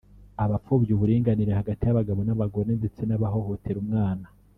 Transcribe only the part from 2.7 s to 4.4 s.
ndetse n’abahohotera umwana